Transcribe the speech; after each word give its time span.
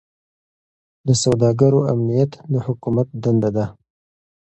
د 1.07 1.09
سوداګرو 1.23 1.79
امنیت 1.93 2.31
د 2.51 2.53
حکومت 2.67 3.07
دنده 3.23 3.49
ده. 3.57 3.65